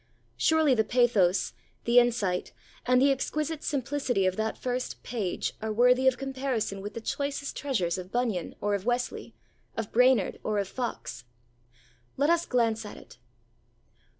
[0.35, 1.53] Surely the pathos,
[1.83, 2.53] the insight,
[2.87, 7.55] and the exquisite simplicity of that first page are worthy of comparison with the choicest
[7.55, 9.35] treasures of Bunyan or of Wesley,
[9.77, 11.25] of Brainerd or of Fox.
[12.17, 13.19] Let us glance at it.